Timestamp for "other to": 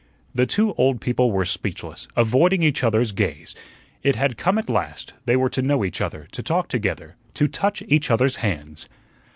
6.01-6.41